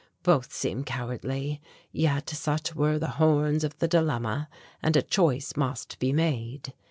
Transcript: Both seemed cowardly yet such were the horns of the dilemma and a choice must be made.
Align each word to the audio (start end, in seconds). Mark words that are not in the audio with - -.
Both 0.23 0.51
seemed 0.51 0.87
cowardly 0.87 1.61
yet 1.91 2.27
such 2.31 2.73
were 2.73 2.97
the 2.97 3.07
horns 3.21 3.63
of 3.63 3.77
the 3.77 3.87
dilemma 3.87 4.49
and 4.81 4.97
a 4.97 5.03
choice 5.03 5.53
must 5.55 5.99
be 5.99 6.11
made. 6.11 6.73